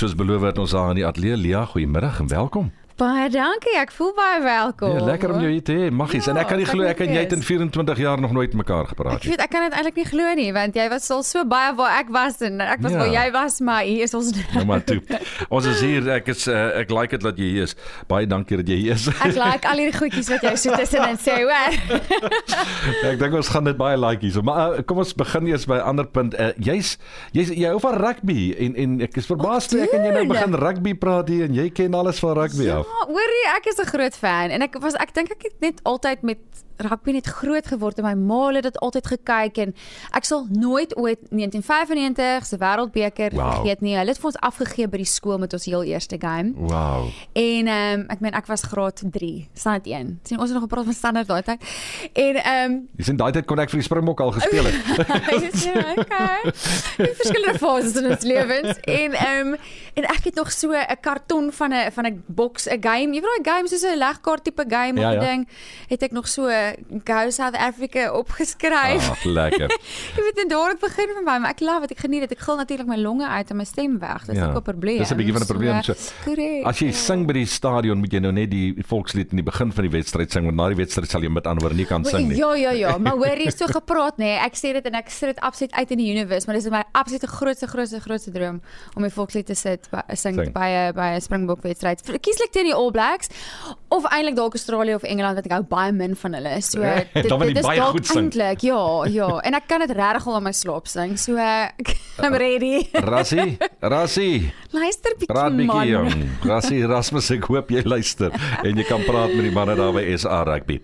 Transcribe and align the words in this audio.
soos 0.00 0.14
beloof 0.14 0.42
het 0.48 0.58
ons 0.58 0.72
daar 0.72 0.94
in 0.94 0.96
die 1.02 1.04
ateljee 1.06 1.36
Lia, 1.36 1.64
goeiemiddag 1.64 2.20
en 2.22 2.28
welkom. 2.28 2.72
Baie 3.00 3.30
dankie. 3.32 3.72
Ek 3.80 3.92
voel 3.96 4.10
baie 4.12 4.42
welkom. 4.44 4.92
Ja, 4.92 5.04
lekker 5.06 5.32
om 5.32 5.40
jou 5.40 5.48
hier 5.48 5.62
te 5.64 5.72
hê. 5.72 5.86
Maggies. 5.94 6.26
Ja, 6.28 6.34
en 6.34 6.40
ek 6.42 6.50
kan 6.52 6.58
nie 6.60 6.66
glo 6.68 6.84
ek 6.84 6.98
en 7.00 7.12
jy 7.14 7.22
het 7.22 7.32
in 7.32 7.40
24 7.40 8.00
jaar 8.02 8.20
nog 8.20 8.34
nooit 8.36 8.52
mekaar 8.52 8.90
gepraat 8.90 9.14
nie. 9.14 9.20
Ek 9.22 9.32
weet 9.32 9.44
ek 9.46 9.52
kan 9.54 9.64
dit 9.64 9.76
eintlik 9.78 10.00
nie 10.02 10.04
glo 10.10 10.34
nie 10.36 10.48
want 10.52 10.76
jy 10.76 10.84
was 10.92 11.08
al 11.14 11.22
so 11.24 11.46
baie 11.48 11.70
waar 11.78 11.96
ek 12.02 12.10
was 12.12 12.42
en 12.44 12.60
ek 12.60 12.82
was 12.84 12.92
ja. 12.92 12.98
waar 13.00 13.12
jy 13.14 13.22
was, 13.32 13.56
maar 13.64 13.86
hier 13.88 14.04
is 14.04 14.12
ons 14.18 14.34
nou. 14.52 14.64
maar 14.68 14.84
toe. 14.84 14.98
Ons 15.48 15.70
is 15.70 15.80
hier. 15.80 16.10
Ek 16.18 16.28
is 16.34 16.44
uh, 16.52 16.82
ek 16.82 16.92
like 16.92 17.16
dit 17.16 17.24
dat 17.24 17.40
jy 17.40 17.48
hier 17.54 17.70
is. 17.70 17.74
Baie 18.10 18.28
dankie 18.28 18.60
dat 18.60 18.68
jy 18.68 18.78
hier 18.82 18.98
is. 18.98 19.08
ek 19.16 19.32
like 19.38 19.72
al 19.72 19.80
hierdie 19.80 19.96
goedjies 19.96 20.28
wat 20.34 20.44
jy 20.44 20.52
so 20.60 20.76
tussenin 20.76 21.16
sê, 21.24 21.38
hoor. 21.40 21.80
ek 23.14 23.16
dink 23.24 23.38
ons 23.40 23.52
gaan 23.54 23.64
dit 23.70 23.80
baie 23.80 23.96
like 23.96 24.20
hier. 24.26 24.36
So, 24.36 24.44
maar 24.44 24.76
uh, 24.76 24.84
kom 24.84 25.00
ons 25.00 25.14
begin 25.16 25.48
eers 25.48 25.64
by 25.70 25.80
'n 25.80 25.94
ander 25.94 26.10
punt. 26.18 26.36
Uh, 26.36 26.52
jy's 26.60 26.98
jy's 27.32 27.48
jy 27.56 27.72
hou 27.72 27.80
van 27.80 27.96
rugby 27.96 28.52
en 28.60 28.76
en 28.76 29.00
ek 29.08 29.16
is 29.24 29.32
verbaas 29.32 29.72
toe 29.72 29.86
ek 29.88 29.96
en 29.96 30.04
jy 30.04 30.14
nou 30.20 30.28
begin 30.36 30.60
rugby 30.68 30.92
praat 30.92 31.32
hier 31.32 31.48
en 31.48 31.56
jy 31.56 31.70
ken 31.72 31.96
alles 31.96 32.20
van 32.20 32.36
rugby 32.36 32.68
ja. 32.68 32.84
af. 32.84 32.89
Ja, 32.90 33.06
hoorie, 33.06 33.46
ek 33.54 33.70
is 33.70 33.78
'n 33.78 33.86
groot 33.86 34.16
fan 34.16 34.50
en 34.50 34.62
ek 34.62 34.78
was 34.82 34.94
ek 34.94 35.14
dink 35.14 35.30
ek 35.30 35.42
het 35.42 35.60
net 35.60 35.80
altyd 35.82 36.22
met 36.22 36.38
rugby 36.80 37.12
net 37.12 37.26
groot 37.26 37.66
geword 37.66 37.98
en 38.00 38.06
my 38.06 38.14
ma 38.16 38.38
het 38.54 38.66
dit 38.66 38.78
altyd 38.82 39.08
gekyk 39.12 39.58
en 39.64 39.74
ek 40.16 40.26
sal 40.26 40.46
nooit 40.50 40.94
ooit 40.96 41.20
1995 41.30 42.46
se 42.48 42.58
wêreldbeker 42.60 43.34
wow. 43.36 43.52
vergeet 43.54 43.84
nie. 43.84 43.96
Hulle 43.98 44.14
het 44.14 44.20
vir 44.20 44.30
ons 44.30 44.40
afgegee 44.50 44.88
by 44.90 45.02
die 45.02 45.08
skool 45.08 45.38
met 45.42 45.52
ons 45.56 45.66
heel 45.68 45.84
eerste 45.90 46.18
game. 46.20 46.54
Wow. 46.56 47.10
En 47.32 47.70
ehm 47.70 48.00
um, 48.00 48.06
ek 48.12 48.22
meen 48.24 48.36
ek 48.36 48.48
was 48.50 48.64
graad 48.70 49.02
3, 49.04 49.48
standaard 49.52 49.86
1. 49.86 50.12
Sien 50.24 50.38
ons 50.38 50.48
het 50.48 50.56
nog 50.56 50.66
gepraat 50.66 50.88
van 50.88 50.96
standaard 50.96 51.28
daai 51.28 51.42
tyd. 51.42 51.68
En 52.12 52.40
ehm 52.42 52.72
um, 52.72 52.78
Dis 52.96 53.12
in 53.12 53.20
daai 53.20 53.32
tyd 53.36 53.46
kon 53.50 53.60
ek 53.62 53.72
vir 53.72 53.82
die 53.82 53.86
Springbok 53.86 54.20
al 54.24 54.34
gespeel 54.38 54.70
het. 54.70 54.80
okay. 56.02 56.54
Die 56.96 57.14
verskillende 57.20 57.58
fases 57.60 57.96
in 58.00 58.10
ons 58.10 58.26
lewens 58.26 58.80
en 58.80 59.18
ehm 59.20 59.54
um, 59.54 59.56
en 60.00 60.06
ek 60.06 60.30
het 60.30 60.40
nog 60.40 60.52
so 60.54 60.72
'n 60.72 61.00
karton 61.04 61.52
van 61.52 61.74
'n 61.74 61.92
van 61.92 62.06
'n 62.06 62.24
boks 62.26 62.68
'n 62.70 62.79
game. 62.80 63.14
Jy 63.14 63.20
weet 63.20 63.44
daai 63.44 63.54
game 63.54 63.68
soos 63.68 63.84
'n 63.84 63.98
legkaart 63.98 64.44
tipe 64.44 64.64
game 64.68 65.00
ja, 65.00 65.08
of 65.08 65.16
'n 65.16 65.20
ja. 65.20 65.26
ding. 65.28 65.48
Het 65.88 66.02
ek 66.02 66.12
nog 66.12 66.28
so 66.28 66.48
Go 67.04 67.30
South 67.30 67.56
Africa 67.56 68.12
opgeskryf. 68.12 69.10
Ag, 69.10 69.24
lekker. 69.24 69.68
jy 70.16 70.22
weet 70.22 70.38
en 70.42 70.48
daar 70.48 70.70
het 70.70 70.80
begin 70.80 71.08
vir 71.14 71.24
my, 71.24 71.38
maar 71.38 71.50
ek 71.50 71.60
love 71.60 71.86
dit. 71.86 71.90
Ek 71.90 72.04
geniet 72.06 72.20
dit. 72.28 72.32
Ek 72.32 72.40
gil 72.40 72.56
natuurlik 72.56 72.86
my 72.86 72.96
longe 72.96 73.26
uit 73.26 73.50
en 73.50 73.56
my 73.56 73.64
stem 73.64 73.98
weg. 73.98 74.24
Dis 74.24 74.36
ja, 74.36 74.48
ook 74.48 74.56
'n 74.56 74.62
probleem. 74.62 74.98
Dis 74.98 75.10
'n 75.12 75.16
bietjie 75.16 75.36
van 75.36 75.42
'n 75.42 75.46
probleem. 75.46 75.82
So, 75.82 75.94
as 76.64 76.78
jy 76.78 76.90
sing 76.92 77.26
by 77.26 77.32
die 77.32 77.46
stadion, 77.46 77.98
moet 77.98 78.12
jy 78.12 78.20
nou 78.20 78.32
net 78.32 78.50
die 78.50 78.74
volkslied 78.86 79.30
in 79.30 79.36
die 79.36 79.46
begin 79.46 79.72
van 79.72 79.84
die 79.84 79.90
wedstryd 79.90 80.32
sing, 80.32 80.44
want 80.44 80.56
na 80.56 80.68
die 80.68 80.80
wedstryd 80.80 81.10
sal 81.10 81.22
jy 81.22 81.28
met 81.28 81.46
ander 81.46 81.74
nie 81.74 81.86
kan 81.86 82.04
sing 82.04 82.28
nie. 82.28 82.36
Ja, 82.36 82.54
ja, 82.54 82.70
ja, 82.70 82.98
maar 82.98 83.16
hoor 83.16 83.38
jy 83.38 83.50
so 83.50 83.66
gepraat 83.66 84.18
nê? 84.18 84.30
Nee, 84.30 84.38
ek 84.46 84.56
sê 84.58 84.72
dit 84.76 84.86
en 84.86 84.98
ek 85.00 85.10
sê 85.12 85.30
dit 85.30 85.40
absoluut 85.46 85.72
uit 85.74 85.94
in 85.96 86.00
die 86.02 86.10
universe, 86.12 86.46
maar 86.46 86.58
dis 86.58 86.68
my 86.72 86.82
absolute 86.98 87.28
grootste 87.30 87.68
grootste 87.70 88.00
grootste 88.04 88.32
droom 88.34 88.60
om 88.94 89.06
die 89.06 89.12
volkslied 89.14 89.48
te 89.48 89.56
sit 89.58 89.88
by 89.92 90.02
sing, 90.14 90.38
sing. 90.38 90.52
by 90.54 90.68
'n 90.68 90.94
by 90.94 91.08
'n 91.16 91.20
Springbok 91.20 91.62
wedstryd. 91.66 92.02
Kieslik 92.20 92.52
any 92.60 92.72
All 92.72 92.90
Blacks. 92.90 93.28
Of 93.90 94.06
eintlik 94.06 94.36
dalk 94.38 94.54
Australië 94.54 94.94
of 94.94 95.02
Engeland 95.02 95.34
wat 95.38 95.46
ek 95.48 95.54
hou 95.56 95.62
baie 95.66 95.92
min 95.92 96.14
van 96.16 96.36
hulle. 96.38 96.52
So 96.62 96.80
dit, 96.80 97.28
dan 97.28 97.42
dit 97.42 97.58
is 97.58 97.66
sing. 97.66 98.30
Eintlik, 98.30 98.62
ja, 98.66 98.82
ja. 99.10 99.30
En 99.46 99.56
ek 99.58 99.66
kan 99.70 99.82
dit 99.82 99.90
regtig 99.96 100.26
al 100.30 100.36
in 100.38 100.46
my 100.46 100.52
slaap 100.54 100.86
sing. 100.90 101.16
So 101.18 101.36
ek 101.36 101.96
I'm 102.22 102.36
ready. 102.38 102.86
Rassie, 102.92 103.58
Rassie. 103.80 104.52
Luister 104.70 105.16
bietjie 105.18 105.66
man. 105.66 106.28
Rassie, 106.46 106.84
Rasmus, 106.86 107.30
ek 107.34 107.48
hoop 107.50 107.72
jy 107.74 107.82
luister 107.88 108.34
en 108.62 108.78
jy 108.78 108.86
kan 108.86 109.02
praat 109.06 109.34
met 109.34 109.48
die 109.48 109.54
manne 109.54 109.74
daar 109.78 109.94
by 109.96 110.04
SA 110.20 110.42
Rugby. 110.46 110.78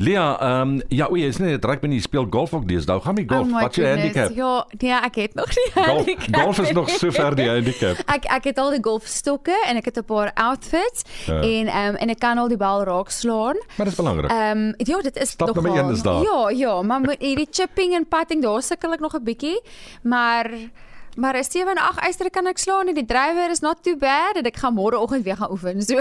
Lia, 0.00 0.30
ehm 0.38 0.76
um, 0.78 0.80
ja, 0.94 1.10
o, 1.10 1.18
jy 1.18 1.28
is 1.28 1.40
net 1.42 1.64
rugby 1.68 1.90
nie 1.92 2.00
speel 2.04 2.28
golf 2.32 2.54
ook. 2.56 2.64
Nou 2.68 2.98
gaan 3.04 3.16
my 3.18 3.24
golf. 3.28 3.52
Oh 3.52 3.60
Wat 3.62 3.76
jy 3.76 3.88
handicap? 3.88 4.32
Ja, 4.36 4.52
nee, 4.80 4.94
ek 4.94 5.20
het 5.20 5.34
nog 5.36 5.52
nie 5.58 5.66
golf, 5.74 6.08
golf 6.32 6.62
is 6.64 6.72
nog 6.72 6.90
so 6.90 7.12
ver 7.12 7.36
die 7.36 7.48
handicap. 7.50 8.00
ek 8.08 8.28
ek 8.38 8.50
het 8.52 8.58
al 8.62 8.72
die 8.76 8.82
golfstokke 8.84 9.56
en 9.68 9.80
ek 9.80 9.90
het 9.90 9.98
'n 9.98 10.06
paar 10.08 10.32
outfits 10.34 11.04
ja. 11.26 11.40
en 11.42 11.66
ehm 11.68 11.94
um, 11.94 11.96
en 11.96 12.08
ek 12.14 12.18
kan 12.18 12.37
al 12.38 12.48
die 12.48 12.56
bal 12.56 12.84
raak 12.84 13.10
slaan. 13.10 13.56
Maar 13.76 13.86
dit 13.86 13.94
is 13.94 13.94
belangrik. 13.94 14.30
Ehm 14.30 14.58
um, 14.58 14.74
ja, 14.76 15.00
dit 15.00 15.16
is 15.16 15.30
Stap 15.30 15.54
nommer 15.54 15.84
1 15.84 15.90
is. 15.90 16.02
Ja, 16.02 16.50
ja, 16.50 16.82
maar 16.82 17.14
hierdie 17.18 17.48
chipping 17.50 17.94
en 17.94 18.08
putting, 18.08 18.42
daar 18.42 18.62
sukkel 18.62 18.92
ek 18.92 19.00
nog 19.00 19.14
'n 19.14 19.24
bietjie, 19.24 19.60
maar 20.02 20.50
Maar 21.18 21.36
'n 21.36 21.44
7 21.44 21.70
en 21.70 21.78
8 21.78 21.98
eyster 21.98 22.30
kan 22.30 22.46
ek 22.46 22.58
slaan 22.58 22.88
en 22.88 22.94
die 22.94 23.04
drywer 23.04 23.50
is 23.50 23.60
not 23.60 23.82
too 23.82 23.96
bad 23.96 24.36
en 24.36 24.44
ek 24.46 24.56
gaan 24.56 24.74
môreoggend 24.74 25.24
weer 25.24 25.36
gaan 25.36 25.50
oefen. 25.50 25.82
So. 25.82 26.00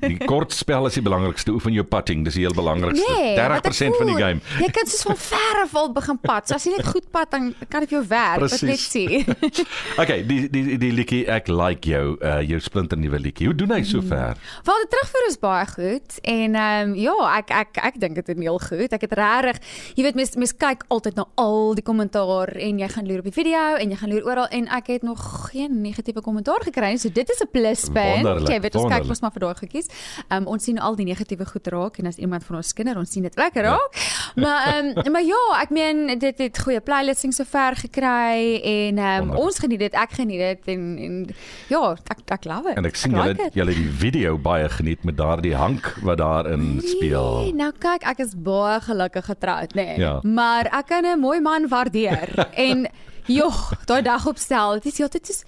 die 0.00 0.18
kort 0.24 0.52
spel 0.52 0.86
is 0.86 0.94
die 0.98 1.02
belangrikste. 1.02 1.52
Oefen 1.54 1.72
jou 1.72 1.84
putting, 1.86 2.24
dis 2.24 2.34
die 2.34 2.42
heel 2.42 2.54
belangrikste. 2.54 3.12
Nee, 3.14 3.36
30% 3.38 3.98
van 4.00 4.10
die 4.10 4.16
game. 4.18 4.40
Jy 4.58 4.70
kan 4.74 4.86
soos 4.90 5.04
van 5.06 5.16
ver 5.16 5.60
af 5.62 5.74
al 5.74 5.92
begin 5.92 6.18
pat. 6.18 6.48
So 6.48 6.54
as 6.54 6.66
jy 6.66 6.74
net 6.74 6.88
goed 6.90 7.06
pat 7.10 7.30
dan 7.30 7.54
kan 7.68 7.86
dit 7.86 7.94
jou 7.94 8.02
werk. 8.08 8.40
Wat 8.40 8.62
net 8.66 8.82
sê. 8.82 9.22
okay, 10.02 10.24
die 10.26 10.40
die 10.50 10.78
die 10.78 10.90
liedjie 10.92 11.22
ek 11.30 11.52
like 11.52 11.86
jou, 11.86 12.16
uh 12.18 12.40
jou 12.42 12.58
splinter 12.58 12.98
nuwe 12.98 13.22
liedjie. 13.28 13.46
Hoe 13.46 13.54
doen 13.54 13.76
hy 13.76 13.84
so 13.86 14.02
mm. 14.02 14.10
ver? 14.10 14.42
Wel, 14.66 14.82
die 14.82 14.90
terugvoer 14.96 15.28
is 15.28 15.38
baie 15.38 15.70
goed 15.70 16.18
en 16.22 16.58
ehm 16.58 16.90
um, 16.90 16.96
ja, 16.98 17.16
ek 17.36 17.54
ek 17.62 17.82
ek 17.92 18.02
dink 18.02 18.18
dit 18.18 18.34
is 18.34 18.42
heel 18.42 18.58
goed. 18.66 18.90
Ek 18.90 19.06
het 19.06 19.14
regtig, 19.22 19.62
jy 19.94 20.08
weet 20.08 20.18
mens 20.18 20.34
mens 20.34 20.56
kyk 20.58 20.82
altyd 20.90 21.14
na 21.22 21.28
al 21.38 21.78
die 21.78 21.86
kommentaar 21.86 22.56
en 22.58 22.82
jy 22.82 22.90
gaan 22.90 23.06
loer 23.06 23.22
op 23.22 23.30
die 23.30 23.38
video 23.38 23.64
en 23.78 23.94
jy 23.94 24.02
gaan 24.02 24.10
loer 24.10 24.26
oral 24.26 24.47
en 24.50 24.68
ek 24.78 24.86
het 24.86 25.02
nog 25.02 25.50
geen 25.50 25.80
negatiewe 25.80 26.20
kommentaar 26.20 26.62
gekry 26.62 26.94
nie. 26.94 26.98
So 26.98 27.12
dit 27.12 27.28
is 27.28 27.40
'n 27.40 27.50
pluspunt. 27.50 28.48
Jy 28.48 28.60
weet 28.60 28.74
ons 28.74 28.92
kyk 28.92 29.06
mos 29.06 29.20
maar 29.20 29.32
vir 29.32 29.40
daai 29.40 29.54
goedjies. 29.54 29.86
Um 30.28 30.46
ons 30.46 30.64
sien 30.64 30.78
al 30.78 30.96
die 30.96 31.04
negatiewe 31.04 31.46
goed 31.46 31.66
raak 31.66 31.98
en 31.98 32.06
as 32.06 32.16
iemand 32.16 32.44
van 32.44 32.56
ons 32.56 32.72
kinder 32.72 32.96
ons 32.96 33.10
sien 33.10 33.22
dit 33.22 33.36
lekker 33.36 33.64
ja. 33.64 33.70
raak. 33.70 33.92
Ja. 33.94 34.42
Maar 34.42 34.78
um 34.78 34.86
maar 35.12 35.22
ja, 35.22 35.60
ek 35.60 35.70
meen 35.70 36.18
dit 36.18 36.38
het 36.38 36.58
goeie 36.58 36.80
playlisting 36.80 37.34
sover 37.34 37.76
gekry 37.76 38.60
en 38.62 38.98
um 38.98 39.36
ons 39.36 39.58
geniet 39.58 39.78
dit, 39.78 39.92
ek 39.94 40.10
geniet 40.10 40.38
dit 40.38 40.74
en 40.74 40.98
en 40.98 41.26
ja, 41.68 41.96
ek 42.10 42.18
ek 42.26 42.44
love 42.44 42.70
it. 42.70 42.76
En 42.76 42.84
ek 42.84 42.96
sien 42.96 43.12
julle 43.12 43.34
like 43.34 43.50
julle 43.52 43.74
die 43.74 43.90
video 43.90 44.38
baie 44.38 44.68
geniet 44.68 45.04
met 45.04 45.16
daardie 45.16 45.54
hank 45.54 45.94
wat 46.02 46.18
daarin 46.18 46.76
nee, 46.76 46.88
speel. 46.88 47.52
Nou 47.54 47.72
kyk, 47.78 48.02
ek 48.02 48.18
is 48.18 48.34
baie 48.34 48.80
gelukkig 48.80 49.24
getroud, 49.24 49.74
nê. 49.74 49.84
Nee. 49.84 49.98
Ja. 49.98 50.18
Maar 50.22 50.70
ek 50.80 50.86
kan 50.86 51.04
'n 51.04 51.20
mooi 51.20 51.40
man 51.40 51.68
waardeer 51.68 52.48
en 52.68 52.88
Joh, 53.28 53.72
daai 53.84 54.02
dag 54.02 54.26
opstel. 54.26 54.78
Dit 54.80 54.92
is 54.92 54.96
ja, 54.96 55.08
dit 55.12 55.28
is 55.28 55.42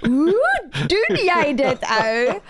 Hoe 0.00 0.68
doen 0.86 1.16
jy 1.16 1.54
dit 1.54 1.84
ou? 1.86 2.40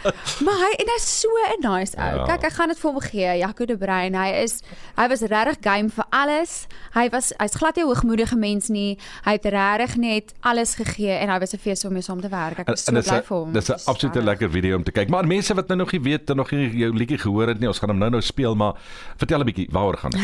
Maar 0.45 0.61
hy 0.65 0.71
en 0.83 0.93
hy's 0.95 1.07
so 1.21 1.29
'n 1.29 1.61
nice 1.61 1.97
ou. 1.97 2.17
Ja. 2.17 2.25
Kyk, 2.25 2.45
ek 2.49 2.53
gaan 2.53 2.69
dit 2.69 2.79
vir 2.79 2.91
hom 2.91 3.01
gee. 3.01 3.39
Jaco 3.39 3.65
de 3.65 3.77
Bruin, 3.77 4.15
hy 4.15 4.31
is 4.43 4.63
hy 4.97 5.09
was 5.09 5.21
regtig 5.21 5.61
game 5.61 5.91
vir 5.91 6.07
alles. 6.11 6.67
Hy 6.95 7.09
was 7.09 7.33
hy's 7.39 7.55
glad 7.55 7.77
nie 7.77 7.85
'n 7.85 7.89
hoogmoedige 7.89 8.37
mens 8.37 8.69
nie. 8.69 8.99
Hy 9.25 9.33
het 9.33 9.45
regtig 9.45 9.97
net 9.97 10.33
alles 10.41 10.75
gegee 10.75 11.13
en 11.21 11.29
hy 11.29 11.39
was 11.39 11.53
'n 11.53 11.59
fees 11.59 11.85
om 11.85 11.93
mee 11.93 12.03
saam 12.03 12.21
te 12.21 12.29
werk. 12.29 12.59
Ek 12.59 12.69
is 12.69 12.85
so 12.85 12.93
bly 12.93 13.03
vir 13.03 13.37
hom. 13.37 13.53
Dis 13.53 13.69
'n 13.69 13.79
absolute 13.85 14.23
lekker 14.23 14.51
video 14.51 14.77
om 14.77 14.83
te 14.83 14.93
kyk. 14.93 15.09
Maar 15.09 15.27
mense 15.27 15.55
wat 15.55 15.69
nou 15.69 15.79
nog 15.79 15.93
nie 15.93 16.01
weet, 16.01 16.35
nog 16.35 16.51
nie 16.51 16.71
jou 16.77 16.93
liedjie 16.95 17.19
gehoor 17.19 17.49
het 17.49 17.61
nie, 17.61 17.69
ons 17.69 17.79
gaan 17.79 17.91
hom 17.91 17.99
nou 17.99 18.11
nou 18.11 18.23
speel, 18.23 18.55
maar 18.55 18.75
vertel 19.17 19.41
'n 19.41 19.45
bietjie 19.45 19.69
waaroor 19.71 19.97
gaan 19.97 20.11
dit? 20.11 20.21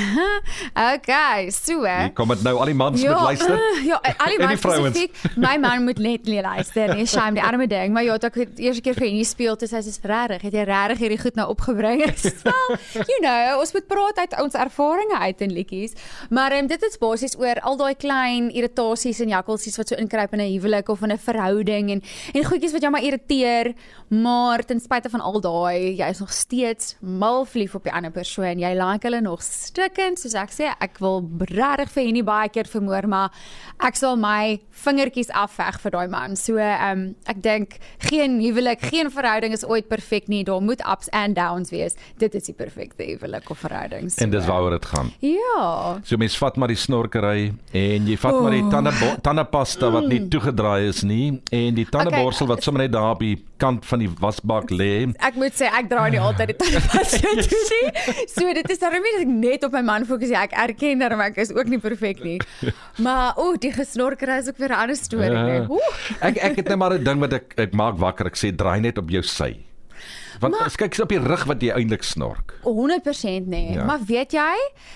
okay, 0.95 1.51
so. 1.51 1.85
Kom 2.15 2.29
dit 2.29 2.43
nou 2.43 2.57
al 2.59 2.65
die 2.65 2.75
mans 2.75 3.01
ja, 3.01 3.13
moet 3.13 3.23
luister? 3.23 3.61
Ja, 3.91 4.01
al 4.17 4.27
die 4.27 4.39
mans 4.39 4.61
spesifiek. 4.61 5.17
My 5.37 5.57
man 5.59 5.85
moet 5.85 5.99
net 5.99 6.27
luister 6.47 6.95
nie, 6.95 7.07
shame 7.11 7.39
die 7.39 7.45
arme 7.45 7.67
ding, 7.71 7.93
maar 7.95 8.07
ja, 8.07 8.17
ek 8.29 8.41
het 8.43 8.61
eers 8.63 8.79
'n 8.79 8.85
keer 8.87 8.95
vir 8.95 9.09
hom 9.09 9.19
gespeel, 9.19 9.57
dis 9.57 9.75
hy 9.75 9.83
is 9.83 10.01
regtig, 10.03 10.43
het 10.43 10.55
jy 10.55 10.65
regtig 10.65 10.99
hierdie 11.05 11.21
goed 11.21 11.37
nou 11.37 11.49
opgebring? 11.51 12.05
Wel, 12.49 12.67
you 12.95 13.21
know, 13.21 13.61
ons 13.61 13.73
moet 13.73 13.87
praat 13.87 14.19
uit 14.23 14.41
ons 14.43 14.55
ervarings 14.55 15.15
uit 15.17 15.41
in 15.41 15.53
liedjies. 15.53 15.95
Maar 16.31 16.57
um, 16.59 16.67
dit 16.67 16.83
is 16.83 16.99
basies 16.99 17.37
oor 17.39 17.61
al 17.61 17.77
daai 17.77 17.95
klein 17.95 18.51
irritasies 18.51 19.21
en 19.21 19.33
jakkalsies 19.35 19.77
wat 19.77 19.89
so 19.89 19.97
inkruip 19.97 20.33
in 20.33 20.41
'n 20.41 20.53
huwelik 20.53 20.89
of 20.89 21.03
in 21.03 21.13
'n 21.13 21.19
verhouding 21.19 21.91
en 21.91 22.03
en 22.35 22.45
goedjies 22.45 22.73
wat 22.73 22.83
jou 22.83 22.91
maar 22.91 23.03
irriteer, 23.03 23.75
maar 24.09 24.65
ten 24.65 24.81
spyte 24.81 25.11
van 25.11 25.21
al 25.21 25.41
daai, 25.41 25.97
jy 25.97 26.09
is 26.09 26.19
nog 26.19 26.33
steeds 26.33 26.97
mal 27.01 27.45
verlief 27.45 27.75
op 27.75 27.85
die 27.85 27.93
ander 27.93 28.11
persoon. 28.11 28.59
Jy 28.59 28.75
like 28.75 29.07
hulle 29.07 29.21
nog 29.21 29.43
stikkend, 29.43 30.19
soos 30.19 30.35
ek 30.35 30.51
sê, 30.51 30.71
ek 30.81 30.99
wil 30.99 31.25
regtig 31.39 31.91
vir 31.91 32.05
hom 32.05 32.25
baie 32.25 32.49
keer 32.49 32.69
vermoor, 32.71 33.09
maar 33.09 33.33
ek 33.79 33.97
sal 33.97 34.17
my 34.17 34.61
vingertjies 34.85 35.31
afveg 35.31 35.81
vir 35.81 35.91
daai 35.91 36.09
man. 36.09 36.36
So 36.37 36.57
ehm 36.57 36.99
um, 36.99 37.15
ek 37.25 37.43
dink 37.43 37.77
geen 38.09 38.39
huwelik, 38.41 38.85
geen 38.93 39.11
verhouding 39.11 39.53
is 39.57 39.65
ooit 39.67 39.89
perfek 39.89 40.29
nie. 40.29 40.45
Daar 40.45 40.63
moet 40.63 40.83
ups 40.87 41.11
and 41.11 41.37
downs 41.37 41.71
wees. 41.71 41.97
Dit 42.19 42.35
is 42.35 42.49
die 42.51 42.55
perfekte 42.55 43.05
huwelik 43.05 43.51
of 43.51 43.59
verhouding. 43.59 44.11
So, 44.11 44.25
en 44.25 44.31
dis 44.31 44.47
waaroor 44.47 44.77
dit 44.77 44.87
gaan. 44.87 45.13
Ja. 45.25 45.99
So 46.05 46.17
mens 46.17 46.39
vat 46.39 46.57
maar 46.57 46.73
die 46.73 46.79
snorkery 46.81 47.53
en 47.73 48.09
jy 48.09 48.17
vat 48.21 48.35
oh. 48.35 48.43
maar 48.45 48.57
die 48.57 48.65
tande 48.73 48.93
tandepasta 49.23 49.91
wat 49.91 50.09
nie 50.09 50.21
mm. 50.21 50.31
toegedraai 50.35 50.89
is 50.89 51.03
nie 51.07 51.41
en 51.51 51.77
die 51.77 51.87
tandeborsel 51.89 52.47
okay. 52.47 52.55
wat 52.55 52.67
sommer 52.67 52.85
net 52.85 52.95
daar 52.95 53.15
op 53.15 53.25
die 53.25 53.37
kant 53.57 53.87
van 53.89 54.03
die 54.03 54.11
wasbak 54.21 54.71
lê. 54.71 55.09
Ek 55.25 55.39
moet 55.41 55.57
sê 55.57 55.69
ek 55.73 55.89
draai 55.91 56.11
nie 56.13 56.21
altyd 56.21 56.53
die 56.53 56.59
tandepasta 56.61 57.35
toe 57.49 57.63
nie. 57.73 58.17
So 58.33 58.53
dit 58.59 58.73
is 58.75 58.83
daarom 58.83 59.05
nie 59.05 59.15
dat 59.17 59.25
ek 59.25 59.33
net 59.33 59.67
op 59.69 59.77
my 59.77 59.83
man 59.87 60.09
fokus 60.09 60.33
nie. 60.33 60.39
Ek 60.41 60.57
erken 60.67 61.05
dat 61.05 61.17
ek 61.27 61.41
is 61.47 61.53
ook 61.57 61.73
nie 61.73 61.81
perfek 61.83 62.23
nie. 62.25 62.39
Maar 63.05 63.37
o, 63.37 63.51
oh, 63.51 63.57
die 63.61 63.73
gesnorkery 63.75 64.39
is 64.41 64.49
ook 64.49 64.59
weer 64.61 64.73
'n 64.73 64.81
ander 64.83 64.97
storie, 64.97 65.31
uh, 65.31 65.43
nee. 65.45 66.26
Ek 66.27 66.41
ek 66.43 66.57
het 66.61 66.69
net 66.73 66.79
maar 66.81 66.95
'n 66.97 67.05
ding 67.05 67.21
wat 67.23 67.33
ek 67.33 67.55
ek 67.57 67.73
maak 67.73 67.99
wakker. 68.03 68.27
Ek 68.27 68.37
sê 68.37 68.51
draai 68.51 68.81
net 68.81 68.99
op 68.99 69.11
jou 69.11 69.23
sy. 69.23 69.66
Want 70.41 70.55
maar, 70.55 70.67
as 70.69 70.77
kyk 70.77 70.99
op 71.03 71.13
die 71.13 71.21
rug 71.23 71.45
wat 71.49 71.63
jy 71.63 71.73
eintlik 71.77 72.05
snork. 72.07 72.57
100% 72.67 73.49
nee. 73.49 73.73
Ja. 73.73 73.85
Maar 73.85 74.05
weet 74.07 74.33
jy, 74.37 74.55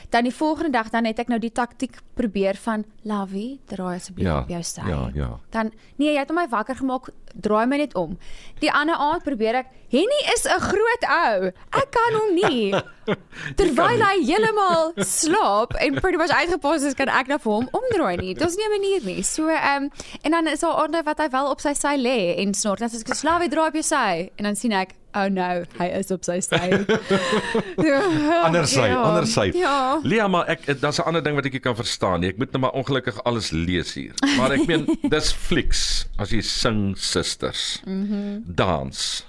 dan 0.09 0.29
die 0.29 0.35
volgende 0.35 0.71
dag 0.71 0.91
dan 0.91 1.09
het 1.09 1.19
ek 1.19 1.29
nou 1.33 1.41
die 1.41 1.53
taktik 1.53 2.01
probeer 2.19 2.59
van 2.61 2.85
Lavie, 3.09 3.61
draai 3.71 3.97
asseblief 3.97 4.27
ja, 4.27 4.41
op 4.43 4.51
jou 4.53 4.63
sy. 4.67 4.85
Ja, 4.89 5.01
ja. 5.17 5.31
Dan 5.55 5.73
nee, 5.97 6.13
jy 6.13 6.21
het 6.21 6.33
my 6.37 6.45
wakker 6.53 6.77
gemaak, 6.77 7.09
draai 7.33 7.65
my 7.71 7.79
net 7.81 7.95
om. 7.97 8.19
Die 8.61 8.73
ander 8.73 8.99
aand 9.01 9.25
probeer 9.25 9.63
ek, 9.63 9.71
Henny 9.91 10.19
is 10.35 10.45
'n 10.47 10.61
groot 10.61 11.05
ou. 11.09 11.51
Ek 11.81 11.89
kan 11.91 12.19
hom 12.19 12.35
nie. 12.37 12.75
Terwyl 13.59 14.05
hy 14.05 14.23
heeltemal 14.23 14.93
slaap 15.03 15.75
en 15.75 15.99
pretty 15.99 16.19
much 16.21 16.31
uitgepas 16.31 16.85
is, 16.85 16.95
kan 16.95 17.09
ek 17.09 17.27
nou 17.27 17.41
vir 17.43 17.53
hom 17.53 17.69
omdraai 17.73 18.17
nie. 18.21 18.35
Dit 18.35 18.47
is 18.47 18.57
nie 18.57 18.69
'n 18.69 18.77
manier 18.77 19.03
nie. 19.05 19.23
So 19.23 19.49
ehm 19.49 19.89
um, 19.89 19.91
en 20.23 20.31
dan 20.31 20.47
is 20.47 20.61
daar 20.61 20.85
ander 20.85 21.03
wat 21.03 21.19
hy 21.19 21.29
wel 21.31 21.51
op 21.51 21.61
sy 21.61 21.73
sy 21.75 21.97
lê 21.97 22.37
en 22.39 22.55
snort. 22.55 22.79
Dan 22.79 22.89
sê 22.89 23.01
ek, 23.01 23.15
"Slawie, 23.15 23.49
draai 23.49 23.69
op 23.69 23.75
jou 23.75 23.83
sy." 23.83 24.31
En 24.37 24.45
dan 24.45 24.57
sien 24.57 24.73
ek 24.73 24.95
Oh 25.15 25.27
no, 25.29 25.65
hy 25.79 25.87
is 25.99 26.11
op 26.15 26.23
sy 26.25 26.39
sy. 26.45 26.59
ander 28.47 28.67
sy, 28.71 28.85
ja, 28.87 29.01
ander 29.03 29.27
sy. 29.27 29.49
Ja. 29.59 29.99
Lia, 30.07 30.29
maar 30.31 30.47
ek 30.55 30.69
daar's 30.81 31.01
'n 31.03 31.09
ander 31.11 31.23
ding 31.25 31.35
wat 31.35 31.47
ek 31.51 31.59
nie 31.59 31.65
kan 31.65 31.75
verstaan 31.75 32.21
nie. 32.23 32.31
Ek 32.31 32.39
moet 32.39 32.53
net 32.53 32.63
maar 32.63 32.77
ongelukkig 32.79 33.19
alles 33.27 33.51
lees 33.51 33.95
hier. 33.99 34.15
Maar 34.39 34.55
ek 34.59 34.67
meen, 34.71 34.87
dis 35.15 35.33
flieks 35.35 36.07
as 36.19 36.31
jy 36.31 36.41
sing 36.43 36.95
sisters. 36.99 37.81
Mhm. 37.85 38.15
Mm 38.15 38.39
dans. 38.61 39.25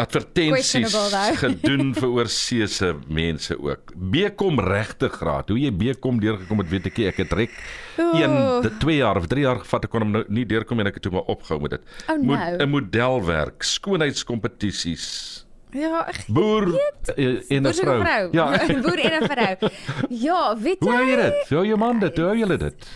Advertensies 0.00 0.94
gedoen 1.40 1.94
vir 2.00 2.08
oorseese 2.08 2.94
mense 3.08 3.56
ook. 3.58 3.92
Bekom 3.96 4.60
regte 4.60 5.08
graad. 5.08 5.48
Hoe 5.48 5.58
jy 5.58 5.72
Bekom 5.72 6.20
deurgekom 6.20 6.58
het, 6.58 6.68
weet 6.70 6.86
ek 6.86 6.96
nie. 6.98 7.06
Ek 7.10 7.16
het 7.24 7.32
rek 7.32 7.50
1 7.96 8.70
2 8.80 8.96
jaar 8.96 9.16
of 9.20 9.26
3 9.26 9.42
jaar 9.44 9.58
gevat 9.62 9.84
ek 9.84 9.90
kon 9.90 10.04
hom 10.06 10.12
nou 10.12 10.24
nie 10.28 10.46
deurkom 10.46 10.80
en 10.80 10.86
ek 10.90 10.94
het 11.00 11.02
toe 11.02 11.12
maar 11.12 11.28
opgehou 11.32 11.60
met 11.62 11.70
dit. 11.70 11.82
Oh, 12.08 12.16
no. 12.16 12.34
'n 12.36 12.68
Modelwerk, 12.70 13.62
skoonheidskompetisies. 13.62 15.44
Ja, 15.70 16.08
boer 16.26 16.66
weet, 16.70 17.14
en 17.48 17.62
'n 17.66 17.72
vrou. 17.74 18.00
vrou. 18.02 18.28
Ja, 18.32 18.46
boer 18.84 18.98
en 18.98 19.22
'n 19.22 19.28
vrou. 19.28 19.70
Ja, 20.08 20.56
weet 20.58 20.80
jy? 20.80 20.86
Hoe 20.88 20.96
hou 20.96 21.06
jy 21.06 21.16
dit? 21.16 21.48
Hoe 21.48 21.66
jy 21.66 21.76
man 21.76 21.98
dit? 21.98 22.16
Hoe 22.16 22.26
hou 22.26 22.36
jy 22.36 22.56
dit? 22.56 22.88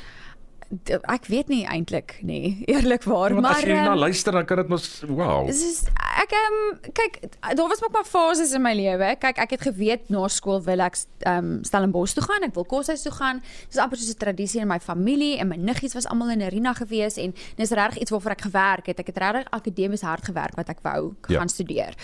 Ek 1.11 1.29
weet 1.33 1.49
nie 1.49 1.65
eintlik 1.67 2.19
nie 2.23 2.61
eerlikwaar 2.73 3.35
maar 3.35 3.59
as 3.59 3.67
jy 3.67 3.77
um, 3.77 3.91
na 3.91 3.95
luister 3.97 4.33
dan 4.33 4.47
kan 4.49 4.63
dit 4.63 4.69
mos 4.73 4.89
wow. 5.09 5.49
is, 5.49 5.85
ek 6.23 6.35
um, 6.39 6.59
kyk 6.97 7.19
daar 7.57 7.69
was 7.69 7.83
ook 7.83 7.93
maar 7.93 8.05
fases 8.05 8.53
in 8.53 8.63
my 8.63 8.75
lewe. 8.75 9.15
Kyk 9.21 9.39
ek 9.45 9.57
het 9.57 9.65
geweet 9.69 10.09
na 10.13 10.27
skool 10.29 10.63
wil 10.65 10.85
ek 10.85 10.99
um, 11.29 11.59
Stellenbosch 11.67 12.15
toe 12.17 12.25
gaan 12.25 12.47
ek 12.47 12.55
wil 12.57 12.67
koshuis 12.69 13.05
toe 13.05 13.13
gaan. 13.15 13.43
Dis 13.69 13.81
amper 13.83 14.01
soos 14.01 14.15
'n 14.15 14.21
tradisie 14.21 14.61
in 14.61 14.71
my 14.71 14.81
familie 14.81 15.39
en 15.39 15.49
my 15.49 15.57
niggies 15.57 15.95
was 15.95 16.07
almal 16.07 16.31
in 16.31 16.43
Arena 16.43 16.75
gewees 16.75 17.17
en 17.17 17.35
dis 17.57 17.71
regtig 17.71 18.03
iets 18.03 18.11
waarvoor 18.11 18.37
ek 18.37 18.47
gewerk 18.49 18.87
het. 18.87 18.99
Ek 18.99 19.13
het 19.13 19.19
regtig 19.19 19.51
akademies 19.51 20.03
hard 20.03 20.25
gewerk 20.25 20.57
wat 20.57 20.69
ek 20.69 20.81
wou 20.83 21.15
ja. 21.29 21.39
gaan 21.39 21.49
studeer. 21.49 21.95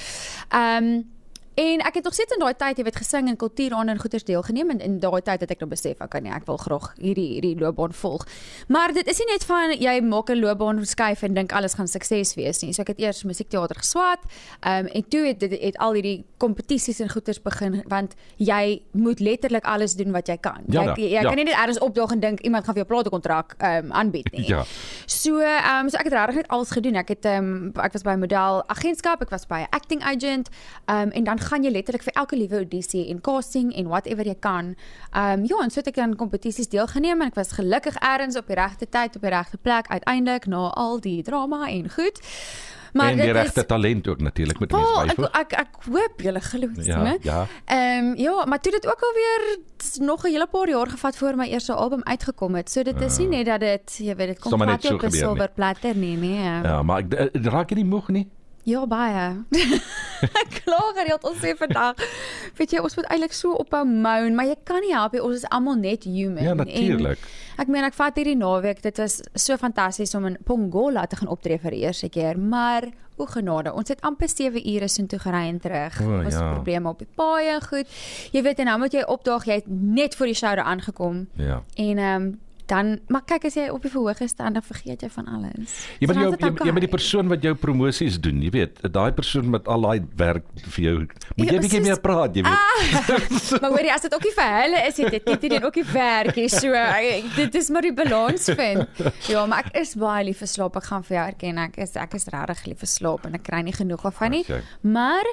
Ehm 0.50 0.84
um, 0.84 1.18
En 1.54 1.80
ek 1.80 1.94
het 1.94 2.04
nog 2.04 2.14
steeds 2.14 2.32
in 2.32 2.38
daai 2.38 2.54
tyd, 2.54 2.78
jy 2.78 2.84
weet, 2.86 2.96
gesing 2.96 3.28
en 3.28 3.36
kultuur 3.36 3.74
aan 3.74 3.88
en 3.88 3.98
goeders 3.98 4.24
deelgeneem 4.24 4.70
en 4.70 4.80
in 4.80 4.98
daai 5.02 5.20
tyd 5.22 5.40
het 5.40 5.50
ek 5.50 5.62
nou 5.64 5.68
besef, 5.70 5.98
ek 6.00 6.10
kan 6.12 6.22
nie, 6.22 6.32
ek 6.32 6.46
wil 6.46 6.60
graag 6.62 6.92
hierdie 7.00 7.26
hierdie 7.34 7.56
loopbaan 7.58 7.92
volg. 7.96 8.26
Maar 8.68 8.94
dit 8.94 9.08
is 9.10 9.18
nie 9.18 9.26
net 9.32 9.44
van 9.48 9.74
jy 9.74 9.96
maak 10.06 10.30
'n 10.30 10.38
loopbaan 10.38 10.84
skuif 10.86 11.22
en 11.22 11.34
dink 11.34 11.52
alles 11.52 11.74
gaan 11.74 11.88
sukses 11.88 12.34
wees 12.34 12.62
nie. 12.62 12.72
So 12.72 12.82
ek 12.82 12.94
het 12.94 13.00
eers 13.00 13.24
musiekteater 13.24 13.76
geswat. 13.76 14.22
Ehm 14.60 14.86
um, 14.86 14.86
en 14.86 15.08
toe 15.08 15.26
het 15.26 15.40
dit 15.40 15.60
het 15.60 15.76
al 15.78 15.92
hierdie 15.92 16.24
kompetisies 16.38 17.00
en 17.00 17.10
goeders 17.10 17.42
begin 17.42 17.82
want 17.86 18.14
jy 18.36 18.82
moet 18.92 19.20
letterlik 19.20 19.64
alles 19.64 19.94
doen 19.94 20.12
wat 20.12 20.28
jy 20.28 20.36
kan. 20.36 20.62
Ja, 20.66 20.94
jy 20.94 21.02
jy 21.02 21.08
ja. 21.08 21.22
kan 21.22 21.36
nie 21.36 21.44
net 21.44 21.54
eers 21.54 21.78
opdaag 21.78 22.10
en 22.10 22.20
dink 22.20 22.40
iemand 22.40 22.64
gaan 22.64 22.74
vir 22.74 22.84
jou 22.84 22.94
platekontrak 22.94 23.54
ehm 23.58 23.84
um, 23.84 23.92
aanbied 23.92 24.32
nie. 24.32 24.46
Ja. 24.46 24.64
So 25.06 25.38
ehm 25.38 25.84
um, 25.84 25.88
so 25.90 25.98
ek 25.98 26.04
het 26.04 26.12
regtig 26.12 26.34
net 26.34 26.48
alles 26.48 26.70
gedoen. 26.70 26.94
Ek 26.94 27.08
het 27.08 27.24
ehm 27.24 27.44
um, 27.44 27.72
ek 27.74 27.92
was 27.92 28.02
by 28.02 28.12
'n 28.12 28.18
model 28.18 28.62
agentskap, 28.66 29.20
ek 29.22 29.30
was 29.30 29.46
by 29.46 29.60
'n 29.60 29.70
acting 29.70 30.02
agent, 30.02 30.48
ehm 30.86 31.00
um, 31.00 31.10
en 31.10 31.24
dan 31.24 31.39
gaan 31.40 31.64
jy 31.64 31.70
letterlik 31.70 32.02
vir 32.02 32.12
elke 32.14 32.36
liewe 32.36 32.56
audisie 32.56 33.08
en 33.08 33.20
casting 33.20 33.72
en 33.74 33.88
whatever 33.88 34.26
jy 34.26 34.36
kan. 34.40 34.74
Ehm 35.12 35.40
um, 35.40 35.46
ja, 35.46 35.62
en 35.62 35.70
so 35.70 35.80
het 35.80 35.88
ek 35.92 35.98
aan 35.98 36.16
kompetisies 36.16 36.68
deelgeneem 36.68 37.20
en 37.20 37.28
ek 37.28 37.38
was 37.38 37.52
gelukkig 37.52 37.96
eers 38.00 38.36
op 38.36 38.46
die 38.46 38.56
regte 38.56 38.88
tyd 38.88 39.16
op 39.16 39.22
die 39.22 39.30
regte 39.30 39.56
plek 39.56 39.88
uiteindelik 39.88 40.46
na 40.46 40.68
al 40.70 41.00
die 41.00 41.22
drama 41.22 41.68
en 41.68 41.90
goed. 41.90 42.20
Maar 42.92 43.10
en 43.10 43.16
die 43.16 43.30
regte 43.30 43.66
talent 43.66 44.08
ook 44.08 44.20
natuurlik 44.20 44.58
met 44.58 44.72
mense 44.72 45.04
byvoeg. 45.06 45.30
Ek, 45.30 45.52
ek 45.52 45.58
ek 45.60 45.76
hoop 45.84 46.22
julle 46.24 46.40
glo 46.40 46.72
dit, 46.74 46.86
ja, 46.86 47.02
né? 47.02 47.16
Ja. 47.22 47.46
Ehm 47.64 48.10
um, 48.10 48.16
ja, 48.16 48.44
maar 48.44 48.60
toe 48.60 48.72
dit 48.72 48.86
ook 48.86 49.02
al 49.08 49.14
weer 49.14 49.58
nog 50.06 50.24
'n 50.24 50.30
hele 50.30 50.46
paar 50.46 50.68
jaar 50.68 50.86
gevat 50.86 51.16
voor 51.16 51.36
my 51.36 51.46
eerste 51.46 51.72
album 51.72 52.02
uitgekom 52.02 52.54
het. 52.54 52.70
So 52.70 52.82
dit 52.82 53.00
is 53.00 53.18
nie 53.18 53.26
ah. 53.26 53.32
net 53.32 53.46
dat 53.46 53.60
dit, 53.60 53.98
jy 53.98 54.16
weet, 54.16 54.26
dit 54.26 54.38
kom 54.38 54.58
net 54.58 54.90
op 54.90 55.02
'n 55.02 55.10
silwer 55.10 55.50
platter 55.54 55.96
nie, 55.96 56.16
nee. 56.16 56.62
Ja, 56.62 56.82
maar 56.82 56.98
ek 56.98 57.14
eh, 57.14 57.42
raak 57.42 57.70
jy 57.70 57.76
nie 57.76 57.84
moeg 57.84 58.08
nie? 58.08 58.28
Ja 58.68 58.84
baie. 58.86 59.26
ek 60.42 60.56
kla 60.60 60.80
gereeld 60.98 61.24
ons 61.24 61.38
sê 61.40 61.54
vandag. 61.58 62.00
Weet 62.58 62.74
jy 62.74 62.82
ons 62.84 62.96
moet 62.98 63.08
eintlik 63.08 63.36
so 63.36 63.56
ophou 63.62 63.84
moan, 63.88 64.34
maar 64.36 64.50
jy 64.50 64.56
kan 64.68 64.82
nie 64.84 64.92
help 64.92 65.16
nie. 65.16 65.22
Ons 65.24 65.42
is 65.42 65.46
almal 65.48 65.78
net 65.80 66.04
human. 66.08 66.44
Ja 66.44 66.56
natuurlik. 66.58 67.22
Ek 67.60 67.68
meen 67.72 67.84
ek 67.84 67.96
vat 67.96 68.16
hierdie 68.16 68.38
naweek, 68.40 68.82
dit 68.84 69.00
was 69.00 69.20
so 69.34 69.56
fantasties 69.60 70.14
om 70.16 70.28
in 70.30 70.38
Pongola 70.44 71.06
te 71.08 71.18
gaan 71.20 71.32
optree 71.32 71.60
vir 71.60 71.76
die 71.76 71.82
eerste 71.84 72.08
keer, 72.12 72.38
maar 72.40 72.88
o 73.20 73.26
genade, 73.28 73.72
ons 73.76 73.92
het 73.92 74.00
amper 74.06 74.30
7 74.32 74.62
ure 74.64 74.88
soontoe 74.88 75.18
gery 75.20 75.42
en 75.50 75.58
terug. 75.60 75.98
Oh, 76.00 76.20
ons 76.24 76.36
ja. 76.36 76.52
probleme 76.54 76.88
op 76.88 77.02
die 77.02 77.08
paaie 77.20 77.56
en 77.58 77.66
goed. 77.66 77.98
Jy 78.32 78.44
weet 78.46 78.62
en 78.62 78.70
nou 78.72 78.78
moet 78.80 78.96
jy 78.96 79.02
opdaag, 79.04 79.48
jy 79.48 79.58
het 79.60 79.68
net 79.68 80.16
voor 80.16 80.32
die 80.32 80.38
show 80.38 80.54
daar 80.54 80.70
aangekom. 80.72 81.26
Ja. 81.40 81.60
En 81.76 81.98
ehm 81.98 82.22
um, 82.22 82.30
dan 82.70 82.98
maar 83.10 83.24
kyk 83.26 83.48
as 83.48 83.56
jy 83.58 83.66
op 83.74 83.82
die 83.82 83.90
verhoog 83.90 84.20
staan 84.30 84.54
dan 84.56 84.62
vergeet 84.62 85.02
jy 85.02 85.10
van 85.10 85.28
alles. 85.36 85.76
Jy 85.98 86.08
moet 86.10 86.20
jou 86.20 86.30
jy, 86.30 86.50
jy 86.68 86.74
met 86.76 86.86
die 86.86 86.92
persoon 86.92 87.30
wat 87.32 87.42
jou 87.44 87.54
promosies 87.58 88.18
doen, 88.22 88.42
jy 88.44 88.52
weet, 88.54 88.80
daai 88.94 89.10
persoon 89.16 89.50
met 89.50 89.68
al 89.70 89.86
daai 89.88 90.06
werk 90.20 90.46
vir 90.76 90.84
jou. 90.84 90.96
Moet 91.36 91.50
jy 91.50 91.56
ja, 91.56 91.62
bietjie 91.64 91.82
meer 91.84 92.00
praat, 92.02 92.36
jy 92.38 92.44
weet. 92.46 92.54
Ah, 92.54 93.10
maar 93.62 93.74
hoorie 93.74 93.92
as 93.94 94.06
dit 94.06 94.14
ook 94.14 94.26
nie 94.28 94.34
vir 94.36 94.52
hulle 94.56 94.82
is, 94.88 95.00
dit 95.00 95.18
dit 95.30 95.46
dit 95.48 95.56
ook 95.58 95.80
nie 95.80 95.86
werk 95.92 96.38
nie. 96.38 96.48
So 96.52 96.84
dit 97.36 97.60
is 97.62 97.70
maar 97.74 97.88
die 97.88 97.94
balans 97.96 98.50
vind. 98.60 99.02
Ja, 99.30 99.46
maar 99.50 99.66
ek 99.66 99.80
is 99.82 99.96
baie 99.98 100.28
lief 100.30 100.42
vir 100.44 100.50
slaap. 100.50 100.78
Ek 100.80 100.90
gaan 100.90 101.06
vir 101.06 101.16
jou 101.16 101.26
erken 101.32 101.62
ek 101.66 101.80
is 101.82 101.96
ek 101.98 102.14
is 102.18 102.28
regtig 102.32 102.66
lief 102.70 102.84
vir 102.84 102.92
slaap 102.94 103.26
en 103.28 103.38
ek 103.38 103.46
kry 103.48 103.64
nie 103.66 103.74
genoeg 103.76 104.06
daarvan 104.06 104.36
nie. 104.36 104.44
Okay. 104.46 104.62
Maar 104.82 105.26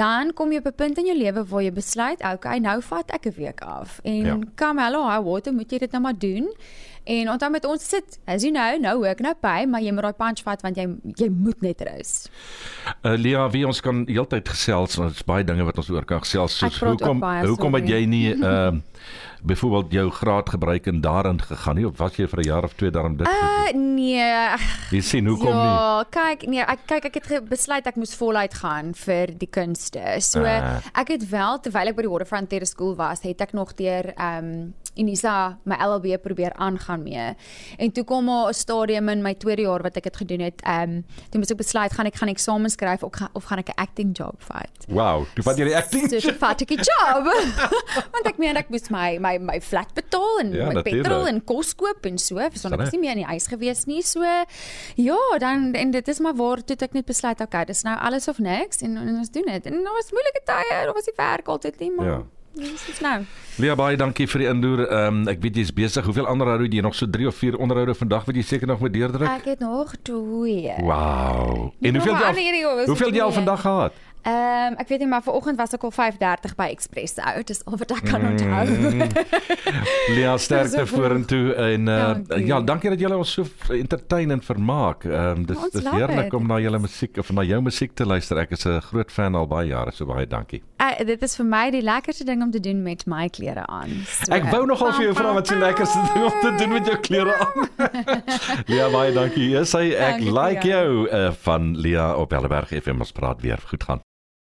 dan 0.00 0.32
kom 0.32 0.52
jy 0.52 0.58
op 0.58 0.66
'n 0.66 0.74
punt 0.76 0.98
in 0.98 1.06
jou 1.06 1.16
lewe 1.16 1.44
waar 1.44 1.62
jy 1.62 1.72
besluit, 1.72 2.20
okay, 2.24 2.58
nou 2.58 2.80
vat 2.80 3.10
ek 3.10 3.26
'n 3.26 3.34
week 3.36 3.60
af. 3.60 4.00
En 4.04 4.24
ja. 4.24 4.38
come 4.56 4.82
hello, 4.82 5.02
how 5.08 5.24
water 5.24 5.52
moet 5.52 5.70
jy 5.70 5.78
dit 5.78 5.92
nou 5.92 6.02
maar 6.02 6.18
doen? 6.18 6.48
En 7.04 7.30
onthou 7.32 7.50
met 7.50 7.64
ons 7.66 7.88
sit, 7.88 8.18
as 8.30 8.44
you 8.46 8.52
know, 8.54 8.78
nou 8.78 9.02
ek 9.10 9.20
nou 9.24 9.32
by, 9.42 9.64
maar 9.66 9.82
jy 9.82 9.90
moet 9.94 10.06
daai 10.06 10.18
punch 10.20 10.44
vat 10.46 10.62
want 10.62 10.78
jy 10.78 10.86
jy 11.18 11.28
moet 11.34 11.64
net 11.64 11.82
rus. 11.88 12.12
Uh 13.02 13.16
Lia, 13.18 13.48
wie 13.50 13.64
ons 13.66 13.82
kan 13.82 14.04
heeltyd 14.06 14.48
gesels, 14.54 14.98
ons 15.02 15.24
baie 15.26 15.44
dinge 15.44 15.66
wat 15.66 15.82
ons 15.82 15.90
oor 15.90 16.06
kan 16.06 16.22
gesels, 16.22 16.60
soos 16.62 16.78
hoekom 16.78 17.22
hoekom 17.22 17.80
het 17.80 17.90
jy 17.90 18.04
nie 18.06 18.26
ehm 18.34 18.82
uh, 18.82 18.88
byvoorbeeld 19.42 19.92
jou 19.92 20.10
graad 20.14 20.50
gebruik 20.54 20.86
en 20.86 21.00
daarin 21.02 21.40
gegaan 21.42 21.74
nie? 21.74 21.86
Of 21.86 21.98
was 21.98 22.14
jy 22.14 22.28
vir 22.30 22.40
'n 22.40 22.46
jaar 22.46 22.64
of 22.64 22.74
twee 22.78 22.90
daarin 22.94 23.16
dit 23.16 23.26
uh, 23.26 23.66
nee 24.02 24.98
jy 24.98 25.02
sien 25.06 25.30
hoekom 25.30 25.54
ja, 25.54 25.62
nie 25.62 26.10
kyk 26.18 26.46
nee 26.50 26.66
ek 26.74 26.84
kyk 26.90 27.08
ek 27.10 27.18
het 27.22 27.48
besluit 27.50 27.88
ek 27.88 27.98
moes 28.00 28.14
voluit 28.18 28.54
gaan 28.62 28.92
vir 29.04 29.34
die 29.38 29.50
kunste 29.58 30.18
so 30.24 30.44
uh. 30.44 30.78
ek 30.92 31.16
het 31.16 31.26
wel 31.30 31.62
terwyl 31.64 31.92
ek 31.92 31.98
by 31.98 32.06
die 32.06 32.12
Waterfront 32.12 32.52
Theatre 32.52 32.70
School 32.70 32.96
was 32.98 33.24
het 33.26 33.40
ek 33.44 33.56
nog 33.56 33.76
deur 33.78 34.12
ehm 34.16 34.52
um, 34.52 34.70
Unisa 34.96 35.58
my 35.64 35.76
LLB 35.80 36.18
probeer 36.20 36.52
aangaan 36.60 37.02
mee. 37.02 37.34
En 37.76 37.92
toe 37.92 38.04
kom 38.04 38.28
'n 38.30 38.52
stadium 38.52 39.08
in 39.08 39.22
my 39.22 39.34
tweede 39.34 39.62
jaar 39.62 39.82
wat 39.82 39.96
ek 39.96 40.02
dit 40.02 40.16
gedoen 40.16 40.40
het. 40.40 40.60
Ehm 40.62 40.82
um, 40.82 41.04
toe 41.30 41.38
moes 41.40 41.50
ek 41.50 41.56
besluit 41.56 41.92
gaan 41.92 42.06
ek 42.06 42.14
gaan 42.14 42.28
eksamens 42.28 42.72
skryf 42.72 43.02
of, 43.02 43.12
of 43.32 43.44
gaan 43.44 43.58
ek 43.58 43.68
'n 43.68 43.80
acting 43.80 44.16
job 44.16 44.42
vat. 44.42 44.84
Wow, 44.88 45.26
jy 45.34 45.42
vat 45.42 45.56
jy 45.56 45.64
die 45.64 45.76
acting? 45.76 46.08
Dis 46.08 46.26
'n 46.26 46.34
fattige 46.34 46.74
job. 46.76 47.24
Want 48.12 48.26
ek 48.26 48.38
meen 48.38 48.56
ek 48.56 48.68
moes 48.68 48.90
my 48.90 49.18
my 49.18 49.38
my 49.38 49.60
flat 49.60 50.01
betaal 50.12 50.40
en 50.40 50.52
ja, 50.52 50.82
petrol 50.82 51.26
en 51.30 51.40
kos 51.44 51.74
koop 51.78 52.06
en 52.08 52.18
so, 52.18 52.40
so 52.54 52.68
ek 52.72 52.80
was 52.80 52.92
nie 52.94 53.00
meer 53.02 53.16
in 53.16 53.22
die 53.22 53.30
huis 53.30 53.48
gewees 53.50 53.86
nie. 53.88 54.02
So 54.06 54.26
ja, 54.96 55.22
dan 55.42 55.72
en 55.78 55.94
dit 55.94 56.08
is 56.08 56.20
maar 56.20 56.36
waar 56.36 56.62
toe 56.64 56.76
ek 56.82 56.92
net 56.98 57.08
besluit 57.08 57.40
okay, 57.40 57.64
dis 57.68 57.84
nou 57.86 57.96
alles 57.98 58.28
of 58.28 58.38
niks 58.42 58.82
en, 58.82 58.96
en 59.00 59.16
ons 59.22 59.32
doen 59.32 59.48
dit. 59.48 59.66
En 59.72 59.82
daar 59.82 59.98
was 59.98 60.12
moeilike 60.12 60.44
tye, 60.44 60.70
daar 60.70 60.94
was 60.94 61.08
die 61.08 61.18
werk 61.18 61.48
altyd 61.48 61.78
nie, 61.80 61.92
maar 61.96 62.06
ja. 62.06 62.22
Dis 62.52 62.82
is 62.90 62.98
nou. 63.00 63.22
Lia 63.64 63.72
baie 63.80 63.96
dankie 63.96 64.26
vir 64.28 64.42
die 64.42 64.48
indoer. 64.50 64.82
Ehm 64.84 65.22
um, 65.22 65.28
ek 65.32 65.38
weet 65.40 65.56
jy's 65.56 65.70
besig. 65.72 66.04
Hoeveel 66.04 66.26
onderhoude 66.28 66.66
het 66.66 66.74
jy 66.76 66.82
nog 66.84 66.92
so 66.98 67.08
3 67.08 67.30
of 67.30 67.38
4 67.40 67.56
onderhoude 67.56 67.94
vandag 67.96 68.26
wat 68.28 68.36
jy 68.36 68.44
seker 68.44 68.68
nog 68.68 68.82
moet 68.84 68.92
deurdruk? 68.92 69.24
Ek 69.24 69.46
het 69.54 69.62
nog 69.64 69.94
2. 70.04 70.74
Wow. 70.84 71.70
En 71.80 71.96
hoeveel 71.96 72.12
jy 72.12 72.64
al, 72.68 72.84
hoeveel 72.90 73.16
jy 73.16 73.22
al 73.24 73.32
vandag 73.32 73.64
gehad? 73.64 73.96
Ehm 74.22 74.72
um, 74.72 74.78
ek 74.78 74.88
weet 74.88 75.00
nie 75.02 75.08
maar 75.10 75.22
vanoggend 75.22 75.58
was 75.58 75.72
ek 75.74 75.82
al 75.82 75.92
5:30 75.92 76.54
by 76.56 76.68
Express 76.70 77.16
out. 77.18 77.46
Dis 77.46 77.64
al 77.66 77.76
wat 77.80 77.90
ek 77.90 78.04
kan 78.06 78.22
onthou. 78.26 78.66
Mm. 78.70 79.08
Lia 80.14 80.36
sterkte 80.44 80.86
vorentoe 80.86 81.54
en 81.54 81.88
uh, 81.88 81.96
dankie. 82.14 82.46
ja, 82.46 82.60
dankie 82.60 82.90
dat 82.90 83.02
julle 83.02 83.16
ons 83.18 83.32
so 83.32 83.74
entertain 83.74 84.30
en 84.30 84.42
vermaak. 84.42 85.04
Ehm 85.04 85.42
um, 85.42 85.46
dis 85.46 85.58
ons 85.58 85.74
dis 85.74 85.88
heerlik 85.90 86.34
om 86.38 86.46
na 86.46 86.60
julle 86.62 86.78
musiek 86.78 87.18
of 87.18 87.32
na 87.34 87.42
jou 87.42 87.58
musiek 87.66 87.96
te 87.98 88.06
luister. 88.06 88.38
Ek 88.38 88.54
is 88.54 88.66
'n 88.66 88.78
groot 88.92 89.10
fan 89.10 89.34
al 89.34 89.46
baie 89.50 89.72
jare, 89.72 89.90
so 89.90 90.06
baie 90.06 90.26
dankie. 90.26 90.62
Uh, 90.78 91.02
dit 91.06 91.22
is 91.22 91.36
vir 91.36 91.46
my 91.46 91.64
die 91.70 91.82
lekkerste 91.82 92.24
ding 92.24 92.42
om 92.42 92.50
te 92.50 92.60
doen 92.60 92.82
met 92.82 93.02
my 93.06 93.26
klere 93.28 93.66
aan. 93.66 93.90
So, 94.06 94.30
ek 94.34 94.46
wou 94.54 94.66
nogal 94.66 94.92
vir 94.92 95.04
jou 95.08 95.14
vra 95.18 95.34
wat 95.34 95.50
se 95.50 95.58
lekkerste 95.58 95.98
ding 96.14 96.24
om 96.30 96.38
te 96.40 96.54
doen 96.62 96.72
met 96.78 96.86
jou 96.86 96.98
klere 97.00 97.34
aan. 97.42 97.68
Lia 98.70 98.86
baie 98.94 99.10
dankie. 99.12 99.50
Jy 99.50 99.66
sê 99.66 99.82
ek 99.98 100.22
dankie 100.22 100.30
like 100.38 100.68
jou 100.68 101.10
uh, 101.10 101.32
van 101.42 101.74
Lia 101.74 102.14
op 102.14 102.30
Helleberg 102.30 102.70
FM 102.70 103.02
ons 103.02 103.12
praat 103.12 103.42
weer. 103.42 103.58
Goed 103.66 103.82
gaan. 103.82 104.06